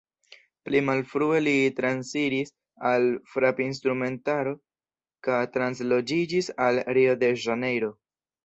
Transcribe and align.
Pli 0.67 0.79
malfrue 0.85 1.41
li 1.47 1.53
transiris 1.79 2.53
al 2.93 3.05
frapinstrumentaro 3.33 4.55
ka 5.29 5.39
transloĝiĝis 5.59 6.53
al 6.69 6.85
Rio-de-Ĵanejro. 7.01 7.97